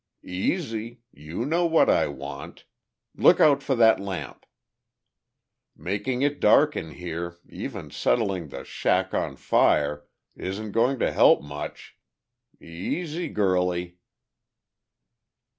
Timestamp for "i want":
1.87-2.65